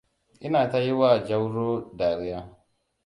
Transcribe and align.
Ina 0.45 0.61
ta 0.71 0.79
yiwa 0.85 1.09
Jauroa 1.27 1.77
dariya. 1.97 2.39